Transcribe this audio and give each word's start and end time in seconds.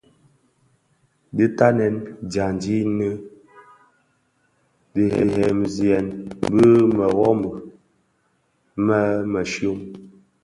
Dhi 1.35 1.45
ntanen 1.51 1.95
dyandi 2.31 2.77
di 2.85 2.91
nud 2.97 3.19
ndhemziyèn 5.27 6.07
bi 6.51 6.63
mëwoni 6.97 7.49
më 8.85 8.99
mëshyom. 9.31 9.79